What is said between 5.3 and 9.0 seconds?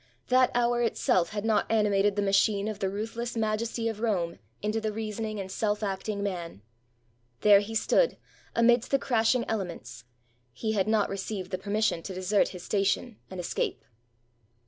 and self acting man. There he stood, amidst the